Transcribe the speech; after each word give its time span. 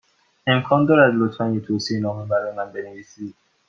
امکان 0.47 0.85
دارد، 0.85 1.13
لطفا، 1.19 1.47
یک 1.49 1.63
توصیه 1.63 1.99
نامه 1.99 2.25
برای 2.25 2.55
من 2.55 2.71
بنویسید؟ 2.73 3.35